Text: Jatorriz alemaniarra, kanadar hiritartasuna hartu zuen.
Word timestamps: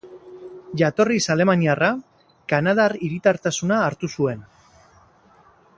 Jatorriz 0.81 1.25
alemaniarra, 1.33 1.89
kanadar 2.53 2.97
hiritartasuna 3.09 3.79
hartu 3.89 4.11
zuen. 4.19 4.43